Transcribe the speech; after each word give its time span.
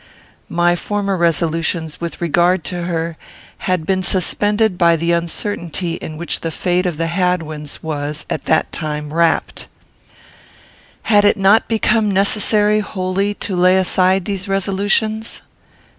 My 0.49 0.75
former 0.75 1.15
resolutions 1.15 2.01
with 2.01 2.19
regard 2.21 2.63
to 2.63 2.85
her 2.85 3.17
had 3.69 3.85
been 3.85 4.01
suspended 4.01 4.75
by 4.75 4.95
the 4.95 5.11
uncertainty 5.11 5.93
in 5.97 6.17
which 6.17 6.39
the 6.39 6.49
fate 6.49 6.87
of 6.87 6.97
the 6.97 7.05
Hadwins 7.05 7.83
was, 7.83 8.25
at 8.27 8.45
that 8.45 8.71
time, 8.71 9.13
wrapped. 9.13 9.67
Had 11.03 11.23
it 11.23 11.37
not 11.37 11.67
become 11.67 12.09
necessary 12.09 12.79
wholly 12.79 13.35
to 13.35 13.55
lay 13.55 13.77
aside 13.77 14.25
these 14.25 14.47
resolutions? 14.47 15.43